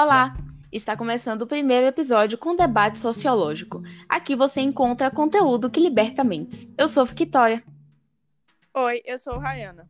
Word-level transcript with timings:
Olá! 0.00 0.32
Está 0.70 0.96
começando 0.96 1.42
o 1.42 1.46
primeiro 1.48 1.84
episódio 1.84 2.38
com 2.38 2.54
debate 2.54 3.00
sociológico. 3.00 3.82
Aqui 4.08 4.36
você 4.36 4.60
encontra 4.60 5.10
conteúdo 5.10 5.68
que 5.68 5.80
liberta 5.80 6.22
mentes. 6.22 6.72
Eu 6.78 6.86
sou 6.86 7.04
Victoria. 7.04 7.64
Oi, 8.74 9.02
eu 9.04 9.18
sou 9.18 9.40
Rayana. 9.40 9.88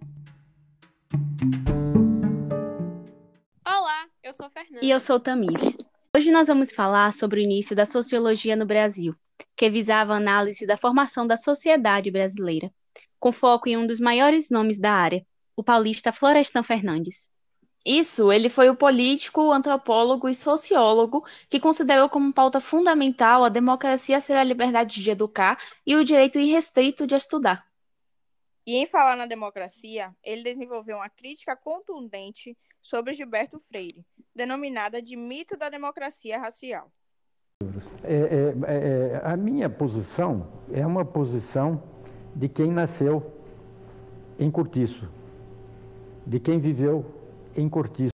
Olá, 3.62 4.06
eu 4.22 4.32
sou 4.32 4.48
Fernanda. 4.48 4.78
E 4.82 4.88
eu 4.88 4.98
sou 4.98 5.20
Tamires. 5.20 5.76
Hoje 6.16 6.30
nós 6.30 6.46
vamos 6.46 6.72
falar 6.72 7.12
sobre 7.12 7.40
o 7.40 7.44
início 7.44 7.76
da 7.76 7.84
sociologia 7.84 8.56
no 8.56 8.64
Brasil, 8.64 9.14
que 9.54 9.68
visava 9.68 10.14
a 10.14 10.16
análise 10.16 10.66
da 10.66 10.78
formação 10.78 11.26
da 11.26 11.36
sociedade 11.36 12.10
brasileira, 12.10 12.72
com 13.20 13.30
foco 13.30 13.68
em 13.68 13.76
um 13.76 13.86
dos 13.86 14.00
maiores 14.00 14.48
nomes 14.48 14.78
da 14.78 14.90
área, 14.90 15.22
o 15.54 15.62
paulista 15.62 16.12
Florestan 16.12 16.62
Fernandes. 16.62 17.30
Isso, 17.84 18.32
ele 18.32 18.48
foi 18.48 18.68
o 18.68 18.76
político, 18.76 19.52
antropólogo 19.52 20.28
e 20.28 20.34
sociólogo 20.34 21.24
que 21.48 21.60
considerou 21.60 22.08
como 22.08 22.32
pauta 22.32 22.60
fundamental 22.60 23.44
a 23.44 23.48
democracia 23.48 24.20
ser 24.20 24.34
a 24.34 24.44
liberdade 24.44 25.02
de 25.02 25.10
educar 25.10 25.58
e 25.86 25.96
o 25.96 26.04
direito 26.04 26.38
irrestrito 26.38 27.06
de 27.06 27.14
estudar. 27.14 27.66
E 28.66 28.76
em 28.76 28.86
falar 28.86 29.16
na 29.16 29.24
democracia, 29.24 30.14
ele 30.22 30.42
desenvolveu 30.42 30.96
uma 30.96 31.08
crítica 31.08 31.56
contundente 31.56 32.54
sobre 32.82 33.14
Gilberto 33.14 33.58
Freire, 33.58 34.04
denominada 34.34 35.00
de 35.00 35.16
mito 35.16 35.56
da 35.56 35.70
democracia 35.70 36.38
racial. 36.38 36.92
É, 38.04 38.14
é, 38.14 38.54
é, 38.74 39.20
a 39.24 39.36
minha 39.36 39.70
posição 39.70 40.62
é 40.70 40.86
uma 40.86 41.04
posição 41.04 41.82
de 42.34 42.48
quem 42.48 42.70
nasceu 42.70 43.32
em 44.38 44.50
cortiço, 44.50 45.10
de 46.26 46.38
quem 46.38 46.60
viveu 46.60 47.17
em 47.58 47.68
cortiço. 47.68 48.12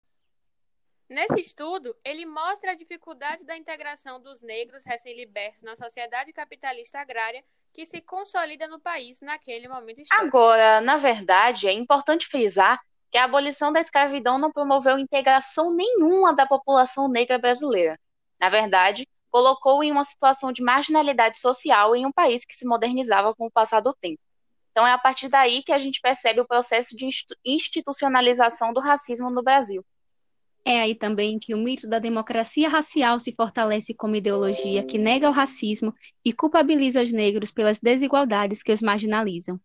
Nesse 1.08 1.38
estudo, 1.38 1.94
ele 2.02 2.24
mostra 2.24 2.72
a 2.72 2.74
dificuldade 2.74 3.44
da 3.44 3.56
integração 3.56 4.20
dos 4.20 4.40
negros 4.40 4.84
recém-libertos 4.84 5.62
na 5.62 5.76
sociedade 5.76 6.32
capitalista 6.32 6.98
agrária 6.98 7.44
que 7.72 7.84
se 7.84 8.00
consolida 8.00 8.66
no 8.66 8.80
país 8.80 9.20
naquele 9.20 9.68
momento 9.68 10.00
histórico. 10.00 10.26
Agora, 10.26 10.80
na 10.80 10.96
verdade, 10.96 11.66
é 11.66 11.72
importante 11.72 12.26
frisar 12.26 12.80
que 13.10 13.18
a 13.18 13.24
abolição 13.24 13.72
da 13.72 13.80
escravidão 13.80 14.38
não 14.38 14.50
promoveu 14.50 14.98
integração 14.98 15.72
nenhuma 15.72 16.34
da 16.34 16.46
população 16.46 17.08
negra 17.08 17.38
brasileira. 17.38 17.98
Na 18.40 18.48
verdade, 18.48 19.06
colocou 19.30 19.84
em 19.84 19.92
uma 19.92 20.04
situação 20.04 20.52
de 20.52 20.62
marginalidade 20.62 21.38
social 21.38 21.94
em 21.94 22.06
um 22.06 22.12
país 22.12 22.44
que 22.44 22.56
se 22.56 22.66
modernizava 22.66 23.34
com 23.34 23.46
o 23.46 23.50
passar 23.50 23.80
do 23.80 23.92
tempo. 23.94 24.20
Então 24.74 24.84
é 24.84 24.92
a 24.92 24.98
partir 24.98 25.28
daí 25.28 25.62
que 25.62 25.70
a 25.70 25.78
gente 25.78 26.00
percebe 26.00 26.40
o 26.40 26.46
processo 26.46 26.96
de 26.96 27.08
institucionalização 27.44 28.72
do 28.72 28.80
racismo 28.80 29.30
no 29.30 29.40
Brasil. 29.40 29.86
É 30.64 30.80
aí 30.80 30.96
também 30.96 31.38
que 31.38 31.54
o 31.54 31.58
mito 31.58 31.86
da 31.86 32.00
democracia 32.00 32.68
racial 32.68 33.20
se 33.20 33.32
fortalece 33.32 33.94
como 33.94 34.16
ideologia 34.16 34.84
que 34.84 34.98
nega 34.98 35.30
o 35.30 35.32
racismo 35.32 35.94
e 36.24 36.32
culpabiliza 36.32 37.02
os 37.02 37.12
negros 37.12 37.52
pelas 37.52 37.78
desigualdades 37.78 38.64
que 38.64 38.72
os 38.72 38.82
marginalizam. 38.82 39.60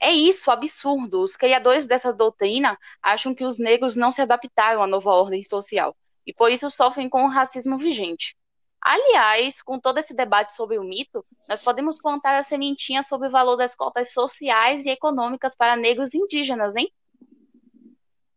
É 0.00 0.10
isso, 0.10 0.50
absurdo. 0.50 1.20
Os 1.20 1.36
criadores 1.36 1.86
dessa 1.86 2.10
doutrina 2.10 2.78
acham 3.02 3.34
que 3.34 3.44
os 3.44 3.58
negros 3.58 3.96
não 3.96 4.12
se 4.12 4.22
adaptaram 4.22 4.82
à 4.82 4.86
nova 4.86 5.10
ordem 5.10 5.44
social 5.44 5.94
e 6.26 6.32
por 6.32 6.50
isso 6.50 6.70
sofrem 6.70 7.10
com 7.10 7.24
o 7.24 7.28
racismo 7.28 7.76
vigente. 7.76 8.34
Aliás, 8.86 9.62
com 9.62 9.80
todo 9.80 9.96
esse 9.96 10.12
debate 10.12 10.52
sobre 10.52 10.78
o 10.78 10.84
mito, 10.84 11.24
nós 11.48 11.62
podemos 11.62 11.98
plantar 11.98 12.36
a 12.36 12.42
sementinha 12.42 13.02
sobre 13.02 13.28
o 13.28 13.30
valor 13.30 13.56
das 13.56 13.74
cotas 13.74 14.12
sociais 14.12 14.84
e 14.84 14.90
econômicas 14.90 15.56
para 15.56 15.74
negros 15.74 16.12
e 16.12 16.18
indígenas, 16.18 16.76
hein? 16.76 16.92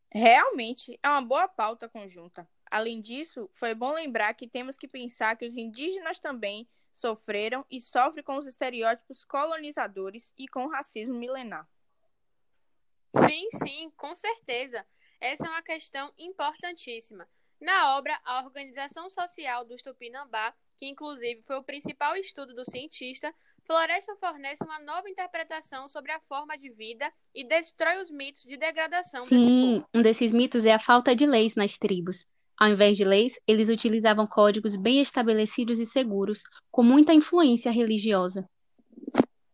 Realmente 0.09 0.97
é 1.03 1.09
uma 1.09 1.21
boa 1.21 1.49
pauta 1.49 1.89
conjunta. 1.89 2.47
Além 2.71 3.01
disso, 3.01 3.49
foi 3.53 3.75
bom 3.75 3.91
lembrar 3.91 4.33
que 4.35 4.47
temos 4.47 4.77
que 4.77 4.87
pensar 4.87 5.35
que 5.35 5.45
os 5.45 5.57
indígenas 5.57 6.17
também 6.17 6.65
sofreram 6.93 7.65
e 7.69 7.81
sofrem 7.81 8.23
com 8.23 8.37
os 8.37 8.45
estereótipos 8.45 9.25
colonizadores 9.25 10.31
e 10.37 10.47
com 10.47 10.63
o 10.63 10.69
racismo 10.69 11.13
milenar. 11.13 11.67
Sim, 13.13 13.49
sim, 13.51 13.91
com 13.97 14.15
certeza. 14.15 14.85
Essa 15.19 15.45
é 15.45 15.49
uma 15.49 15.61
questão 15.61 16.13
importantíssima. 16.17 17.27
Na 17.59 17.97
obra 17.97 18.19
A 18.23 18.43
Organização 18.43 19.09
Social 19.09 19.65
dos 19.65 19.81
Tupinambá, 19.81 20.53
que 20.77 20.85
inclusive 20.85 21.41
foi 21.41 21.57
o 21.57 21.63
principal 21.63 22.15
estudo 22.15 22.53
do 22.53 22.63
cientista, 22.69 23.33
Floresta 23.65 24.15
fornece 24.17 24.63
uma 24.63 24.79
nova 24.79 25.09
interpretação 25.09 25.89
sobre 25.89 26.11
a 26.11 26.19
forma 26.21 26.55
de 26.55 26.69
vida 26.69 27.11
e 27.33 27.43
destrói 27.43 27.99
os 27.99 28.11
mitos 28.11 28.43
de 28.43 28.57
degradação 28.57 29.25
Sim, 29.25 29.83
um 29.91 30.03
desses 30.03 30.31
mitos 30.31 30.65
é 30.65 30.73
a 30.73 30.79
falta 30.79 31.15
de 31.15 31.25
leis 31.25 31.55
nas 31.55 31.79
tribos. 31.79 32.27
Ao 32.59 32.69
invés 32.69 32.95
de 32.95 33.03
leis, 33.03 33.39
eles 33.47 33.69
utilizavam 33.69 34.27
códigos 34.27 34.75
bem 34.75 35.01
estabelecidos 35.01 35.79
e 35.79 35.85
seguros, 35.85 36.43
com 36.71 36.83
muita 36.83 37.13
influência 37.13 37.71
religiosa. 37.71 38.47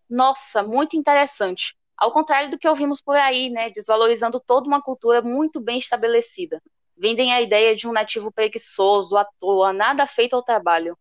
Nossa, 0.10 0.62
muito 0.62 0.98
interessante. 0.98 1.76
Ao 1.98 2.12
contrário 2.12 2.52
do 2.52 2.58
que 2.58 2.68
ouvimos 2.68 3.02
por 3.02 3.16
aí, 3.16 3.50
né, 3.50 3.70
desvalorizando 3.70 4.42
toda 4.46 4.68
uma 4.68 4.82
cultura 4.82 5.22
muito 5.22 5.62
bem 5.62 5.78
estabelecida 5.78 6.62
vendem 6.96 7.34
a 7.34 7.42
ideia 7.42 7.76
de 7.76 7.88
um 7.88 7.92
nativo 7.92 8.32
preguiçoso, 8.32 9.18
à 9.18 9.26
toa, 9.26 9.74
nada 9.74 10.06
feito 10.08 10.36
ao 10.36 10.44
trabalho. 10.44 10.98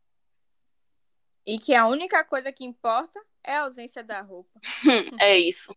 E 1.47 1.59
que 1.59 1.75
a 1.75 1.87
única 1.87 2.25
coisa 2.25 2.53
que 2.53 2.65
importa 2.65 3.21
é 3.43 3.57
a 3.57 3.63
ausência 3.63 4.03
da 4.03 4.21
roupa. 4.21 4.61
é 5.21 5.39
isso. 5.39 5.75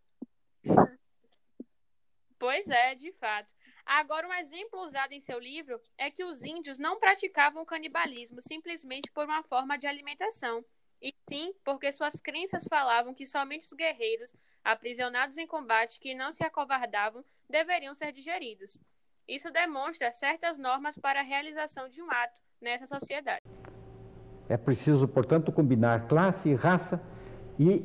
Pois 2.37 2.69
é, 2.69 2.93
de 2.95 3.11
fato. 3.13 3.53
Agora, 3.85 4.27
um 4.27 4.33
exemplo 4.33 4.79
usado 4.81 5.13
em 5.13 5.21
seu 5.21 5.39
livro 5.39 5.79
é 5.97 6.09
que 6.09 6.23
os 6.23 6.43
índios 6.43 6.79
não 6.79 6.99
praticavam 6.99 7.61
o 7.61 7.65
canibalismo 7.65 8.41
simplesmente 8.41 9.11
por 9.11 9.25
uma 9.25 9.43
forma 9.43 9.77
de 9.77 9.87
alimentação, 9.87 10.65
e 11.01 11.13
sim 11.29 11.53
porque 11.63 11.91
suas 11.91 12.19
crenças 12.19 12.65
falavam 12.67 13.13
que 13.13 13.27
somente 13.27 13.65
os 13.65 13.73
guerreiros, 13.73 14.33
aprisionados 14.63 15.37
em 15.37 15.45
combate 15.45 15.99
que 15.99 16.15
não 16.15 16.31
se 16.31 16.43
acovardavam, 16.43 17.23
deveriam 17.47 17.93
ser 17.93 18.11
digeridos. 18.11 18.79
Isso 19.27 19.51
demonstra 19.51 20.11
certas 20.11 20.57
normas 20.57 20.97
para 20.97 21.21
a 21.21 21.23
realização 21.23 21.89
de 21.89 22.01
um 22.01 22.11
ato 22.11 22.33
nessa 22.61 22.85
sociedade. 22.85 23.41
É 24.47 24.55
preciso, 24.55 25.07
portanto, 25.07 25.51
combinar 25.51 26.07
classe 26.07 26.49
e 26.49 26.53
raça 26.53 27.01
e 27.59 27.83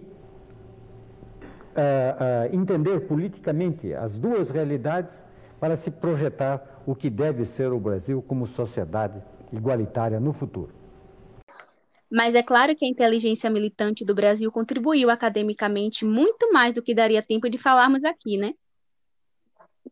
uh, 1.42 2.52
uh, 2.52 2.54
entender 2.54 3.00
politicamente 3.06 3.94
as 3.94 4.18
duas 4.18 4.50
realidades 4.50 5.16
para 5.58 5.76
se 5.76 5.90
projetar 5.90 6.82
o 6.86 6.94
que 6.94 7.08
deve 7.08 7.46
ser 7.46 7.72
o 7.72 7.80
Brasil 7.80 8.22
como 8.22 8.46
sociedade 8.46 9.22
igualitária 9.50 10.20
no 10.20 10.34
futuro. 10.34 10.74
Mas 12.10 12.34
é 12.34 12.42
claro 12.42 12.76
que 12.76 12.84
a 12.84 12.88
inteligência 12.88 13.48
militante 13.48 14.04
do 14.04 14.14
Brasil 14.14 14.50
contribuiu 14.52 15.08
academicamente 15.08 16.04
muito 16.04 16.52
mais 16.52 16.74
do 16.74 16.82
que 16.82 16.94
daria 16.94 17.22
tempo 17.22 17.48
de 17.48 17.56
falarmos 17.56 18.04
aqui, 18.04 18.36
né? 18.36 18.52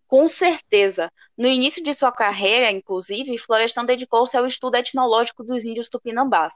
Com 0.08 0.26
certeza. 0.26 1.12
No 1.36 1.46
início 1.46 1.84
de 1.84 1.92
sua 1.92 2.10
carreira, 2.10 2.70
inclusive, 2.70 3.36
Florestan 3.36 3.84
dedicou-se 3.84 4.34
ao 4.34 4.46
estudo 4.46 4.76
etnológico 4.76 5.44
dos 5.44 5.66
índios 5.66 5.90
tupinambás. 5.90 6.54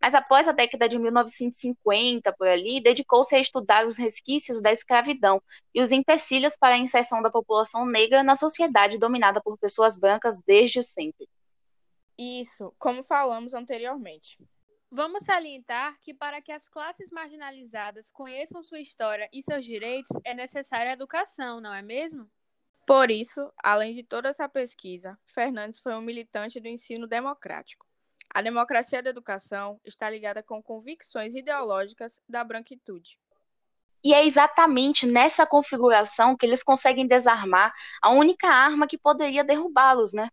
Mas 0.00 0.14
após 0.14 0.48
a 0.48 0.52
década 0.52 0.88
de 0.88 0.98
1950, 0.98 2.32
por 2.32 2.48
ali, 2.48 2.80
dedicou-se 2.80 3.36
a 3.36 3.38
estudar 3.38 3.86
os 3.86 3.98
resquícios 3.98 4.62
da 4.62 4.72
escravidão 4.72 5.42
e 5.74 5.82
os 5.82 5.92
empecilhos 5.92 6.56
para 6.56 6.76
a 6.76 6.78
inserção 6.78 7.20
da 7.20 7.30
população 7.30 7.84
negra 7.84 8.22
na 8.22 8.34
sociedade 8.34 8.96
dominada 8.96 9.38
por 9.38 9.58
pessoas 9.58 9.98
brancas 9.98 10.42
desde 10.42 10.82
sempre. 10.82 11.28
Isso, 12.16 12.74
como 12.78 13.02
falamos 13.02 13.52
anteriormente. 13.52 14.38
Vamos 14.90 15.24
salientar 15.24 15.98
que 16.00 16.14
para 16.14 16.40
que 16.40 16.52
as 16.52 16.66
classes 16.66 17.10
marginalizadas 17.10 18.10
conheçam 18.10 18.62
sua 18.62 18.80
história 18.80 19.28
e 19.30 19.42
seus 19.42 19.62
direitos 19.62 20.16
é 20.24 20.32
necessária 20.32 20.92
a 20.92 20.94
educação, 20.94 21.60
não 21.60 21.74
é 21.74 21.82
mesmo? 21.82 22.30
Por 22.86 23.10
isso, 23.10 23.50
além 23.62 23.94
de 23.94 24.02
toda 24.02 24.28
essa 24.28 24.48
pesquisa, 24.48 25.18
Fernandes 25.26 25.80
foi 25.80 25.94
um 25.94 26.02
militante 26.02 26.60
do 26.60 26.68
ensino 26.68 27.06
democrático. 27.06 27.86
A 28.28 28.42
democracia 28.42 29.02
da 29.02 29.10
educação 29.10 29.80
está 29.84 30.10
ligada 30.10 30.42
com 30.42 30.62
convicções 30.62 31.34
ideológicas 31.34 32.20
da 32.28 32.44
branquitude. 32.44 33.18
E 34.02 34.12
é 34.12 34.26
exatamente 34.26 35.06
nessa 35.06 35.46
configuração 35.46 36.36
que 36.36 36.44
eles 36.44 36.62
conseguem 36.62 37.06
desarmar 37.06 37.72
a 38.02 38.10
única 38.10 38.48
arma 38.48 38.86
que 38.86 38.98
poderia 38.98 39.42
derrubá-los, 39.42 40.12
né? 40.12 40.28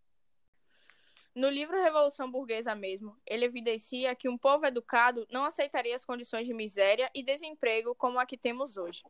No 1.34 1.48
livro 1.48 1.82
Revolução 1.82 2.30
Burguesa 2.30 2.74
mesmo, 2.74 3.16
ele 3.26 3.46
evidencia 3.46 4.14
que 4.14 4.28
um 4.28 4.36
povo 4.36 4.66
educado 4.66 5.26
não 5.30 5.44
aceitaria 5.44 5.96
as 5.96 6.04
condições 6.04 6.46
de 6.46 6.52
miséria 6.52 7.10
e 7.14 7.22
desemprego 7.22 7.94
como 7.94 8.18
a 8.18 8.26
que 8.26 8.36
temos 8.36 8.76
hoje. 8.76 9.02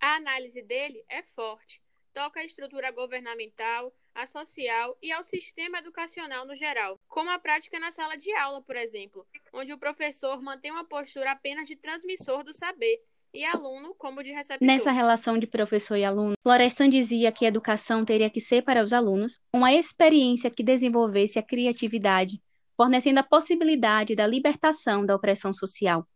A 0.00 0.14
análise 0.14 0.62
dele 0.62 1.04
é 1.06 1.22
forte, 1.22 1.82
toca 2.12 2.40
à 2.40 2.44
estrutura 2.44 2.90
governamental, 2.90 3.92
a 4.14 4.26
social 4.26 4.96
e 5.00 5.12
ao 5.12 5.22
sistema 5.22 5.78
educacional 5.78 6.46
no 6.46 6.54
geral, 6.54 6.98
como 7.08 7.30
a 7.30 7.38
prática 7.38 7.78
na 7.78 7.92
sala 7.92 8.16
de 8.16 8.32
aula, 8.34 8.62
por 8.62 8.76
exemplo, 8.76 9.26
onde 9.52 9.72
o 9.72 9.78
professor 9.78 10.42
mantém 10.42 10.70
uma 10.70 10.84
postura 10.84 11.32
apenas 11.32 11.66
de 11.66 11.76
transmissor 11.76 12.44
do 12.44 12.52
saber, 12.52 13.00
e 13.32 13.44
aluno 13.44 13.94
como 13.96 14.22
de 14.22 14.32
receptor. 14.32 14.66
Nessa 14.66 14.90
relação 14.90 15.38
de 15.38 15.46
professor 15.46 15.96
e 15.96 16.04
aluno, 16.04 16.34
Florestan 16.42 16.88
dizia 16.88 17.30
que 17.32 17.44
a 17.44 17.48
educação 17.48 18.04
teria 18.04 18.28
que 18.28 18.40
ser 18.40 18.62
para 18.62 18.82
os 18.82 18.92
alunos 18.92 19.38
uma 19.52 19.72
experiência 19.72 20.50
que 20.50 20.62
desenvolvesse 20.62 21.38
a 21.38 21.42
criatividade, 21.42 22.40
fornecendo 22.76 23.20
a 23.20 23.24
possibilidade 23.24 24.14
da 24.14 24.26
libertação 24.26 25.06
da 25.06 25.14
opressão 25.14 25.52
social. 25.52 26.06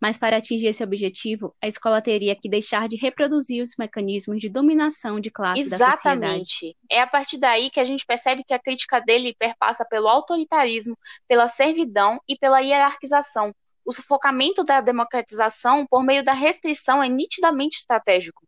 Mas 0.00 0.18
para 0.18 0.36
atingir 0.36 0.66
esse 0.66 0.84
objetivo, 0.84 1.54
a 1.62 1.66
escola 1.66 2.02
teria 2.02 2.36
que 2.36 2.48
deixar 2.48 2.88
de 2.88 2.96
reproduzir 2.96 3.62
os 3.62 3.74
mecanismos 3.78 4.40
de 4.40 4.48
dominação 4.48 5.18
de 5.18 5.30
classe 5.30 5.62
Exatamente. 5.62 5.82
da 5.82 5.92
sociedade. 5.92 6.76
É 6.90 7.00
a 7.00 7.06
partir 7.06 7.38
daí 7.38 7.70
que 7.70 7.80
a 7.80 7.84
gente 7.84 8.04
percebe 8.04 8.44
que 8.44 8.52
a 8.52 8.58
crítica 8.58 9.00
dele 9.00 9.34
perpassa 9.38 9.84
pelo 9.84 10.08
autoritarismo, 10.08 10.96
pela 11.26 11.48
servidão 11.48 12.20
e 12.28 12.36
pela 12.36 12.60
hierarquização. 12.60 13.54
O 13.84 13.92
sufocamento 13.92 14.64
da 14.64 14.80
democratização 14.80 15.86
por 15.86 16.02
meio 16.02 16.22
da 16.24 16.32
restrição 16.32 17.02
é 17.02 17.08
nitidamente 17.08 17.78
estratégico. 17.78 18.46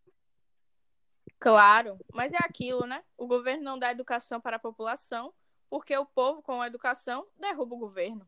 Claro, 1.38 1.96
mas 2.12 2.32
é 2.32 2.38
aquilo, 2.40 2.84
né? 2.84 3.02
O 3.16 3.26
governo 3.26 3.62
não 3.62 3.78
dá 3.78 3.92
educação 3.92 4.40
para 4.40 4.56
a 4.56 4.60
população, 4.60 5.32
porque 5.70 5.96
o 5.96 6.04
povo, 6.04 6.42
com 6.42 6.60
a 6.60 6.66
educação, 6.66 7.24
derruba 7.38 7.76
o 7.76 7.78
governo. 7.78 8.26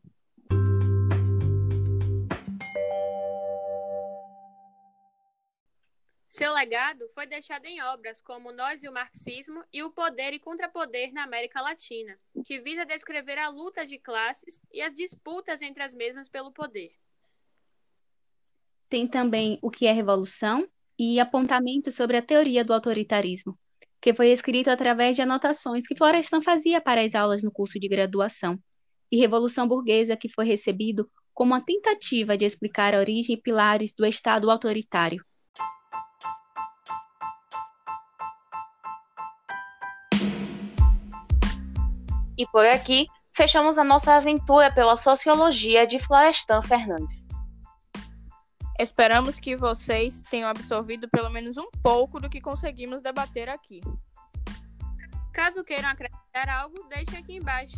Seu 6.41 6.53
legado 6.53 7.07
foi 7.13 7.27
deixado 7.27 7.67
em 7.67 7.83
obras 7.83 8.19
como 8.19 8.51
Nós 8.51 8.81
e 8.81 8.89
o 8.89 8.91
Marxismo 8.91 9.63
e 9.71 9.83
O 9.83 9.91
Poder 9.91 10.33
e 10.33 10.39
Contrapoder 10.39 11.13
na 11.13 11.23
América 11.23 11.61
Latina, 11.61 12.17
que 12.43 12.59
visa 12.59 12.83
descrever 12.83 13.37
a 13.37 13.47
luta 13.47 13.85
de 13.85 13.99
classes 13.99 14.59
e 14.73 14.81
as 14.81 14.91
disputas 14.91 15.61
entre 15.61 15.83
as 15.83 15.93
mesmas 15.93 16.27
pelo 16.29 16.51
poder. 16.51 16.89
Tem 18.89 19.07
também 19.07 19.59
O 19.61 19.69
que 19.69 19.85
é 19.85 19.91
Revolução 19.91 20.67
e 20.97 21.19
apontamento 21.19 21.91
sobre 21.91 22.17
a 22.17 22.23
teoria 22.23 22.65
do 22.65 22.73
autoritarismo, 22.73 23.55
que 24.01 24.11
foi 24.11 24.31
escrito 24.31 24.71
através 24.71 25.15
de 25.15 25.21
anotações 25.21 25.87
que 25.87 25.95
Florestan 25.95 26.41
fazia 26.41 26.81
para 26.81 27.05
as 27.05 27.13
aulas 27.13 27.43
no 27.43 27.51
curso 27.51 27.79
de 27.79 27.87
graduação, 27.87 28.57
e 29.11 29.19
Revolução 29.19 29.67
Burguesa, 29.67 30.17
que 30.17 30.27
foi 30.27 30.45
recebido 30.45 31.07
como 31.35 31.53
uma 31.53 31.63
tentativa 31.63 32.35
de 32.35 32.45
explicar 32.45 32.95
a 32.95 32.99
origem 32.99 33.35
e 33.35 33.39
pilares 33.39 33.93
do 33.93 34.07
Estado 34.07 34.49
autoritário. 34.49 35.23
E 42.41 42.47
por 42.47 42.65
aqui, 42.65 43.05
fechamos 43.31 43.77
a 43.77 43.83
nossa 43.83 44.15
aventura 44.15 44.73
pela 44.73 44.97
sociologia 44.97 45.85
de 45.85 45.99
Florestan 45.99 46.63
Fernandes. 46.63 47.27
Esperamos 48.79 49.39
que 49.39 49.55
vocês 49.55 50.23
tenham 50.23 50.49
absorvido 50.49 51.07
pelo 51.07 51.29
menos 51.29 51.55
um 51.55 51.69
pouco 51.83 52.19
do 52.19 52.27
que 52.27 52.41
conseguimos 52.41 53.03
debater 53.03 53.47
aqui. 53.47 53.79
Caso 55.31 55.63
queiram 55.63 55.89
acrescentar 55.89 56.49
algo, 56.49 56.83
deixe 56.89 57.15
aqui 57.15 57.35
embaixo. 57.35 57.77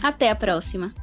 Até 0.00 0.30
a 0.30 0.36
próxima! 0.36 0.94